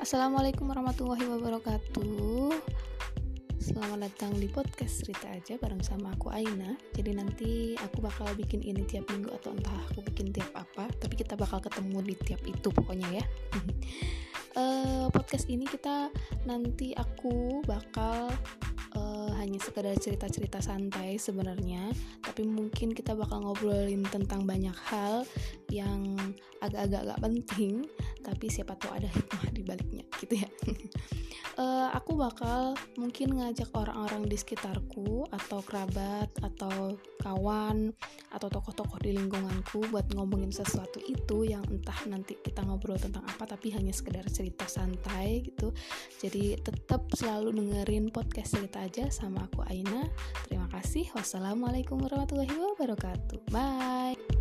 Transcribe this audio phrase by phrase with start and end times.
[0.00, 2.56] Assalamualaikum warahmatullahi wabarakatuh.
[3.60, 6.72] Selamat datang di podcast cerita aja bareng sama aku Aina.
[6.96, 11.20] Jadi nanti aku bakal bikin ini tiap minggu atau entah aku bikin tiap apa Tapi
[11.20, 13.24] kita bakal ketemu di tiap itu pokoknya ya.
[14.56, 16.08] Uh, Podcast ini kita
[16.48, 18.32] nanti aku bakal
[18.96, 21.92] uh, hanya sekedar cerita-cerita santai sebenarnya
[22.24, 25.28] tapi mungkin kita bakal ngobrolin tentang banyak hal
[25.70, 26.16] yang
[26.64, 27.84] agak-agak gak penting
[28.20, 30.48] tapi siapa tahu ada hikmah di baliknya gitu ya.
[31.56, 37.92] Uh, aku bakal mungkin ngajak orang-orang di sekitarku atau kerabat atau kawan
[38.30, 43.44] atau tokoh-tokoh di lingkunganku buat ngomongin sesuatu itu yang entah nanti kita ngobrol tentang apa
[43.44, 45.74] tapi hanya sekedar cerita santai gitu.
[46.22, 50.06] Jadi tetap selalu dengerin podcast cerita aja sama aku Aina.
[50.46, 51.10] Terima kasih.
[51.16, 53.50] Wassalamualaikum warahmatullahi wabarakatuh.
[53.50, 54.39] Bye